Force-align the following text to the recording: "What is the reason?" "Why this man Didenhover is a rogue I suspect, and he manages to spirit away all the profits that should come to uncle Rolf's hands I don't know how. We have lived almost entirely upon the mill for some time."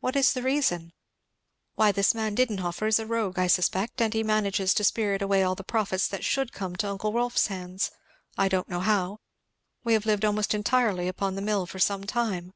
"What 0.00 0.16
is 0.16 0.32
the 0.32 0.42
reason?" 0.42 0.94
"Why 1.74 1.92
this 1.92 2.14
man 2.14 2.34
Didenhover 2.34 2.86
is 2.86 2.98
a 2.98 3.04
rogue 3.04 3.38
I 3.38 3.48
suspect, 3.48 4.00
and 4.00 4.14
he 4.14 4.22
manages 4.22 4.72
to 4.72 4.82
spirit 4.82 5.20
away 5.20 5.42
all 5.42 5.54
the 5.54 5.62
profits 5.62 6.08
that 6.08 6.24
should 6.24 6.54
come 6.54 6.74
to 6.76 6.88
uncle 6.88 7.12
Rolf's 7.12 7.48
hands 7.48 7.90
I 8.38 8.48
don't 8.48 8.70
know 8.70 8.80
how. 8.80 9.18
We 9.84 9.92
have 9.92 10.06
lived 10.06 10.24
almost 10.24 10.54
entirely 10.54 11.06
upon 11.06 11.34
the 11.34 11.42
mill 11.42 11.66
for 11.66 11.78
some 11.78 12.04
time." 12.04 12.54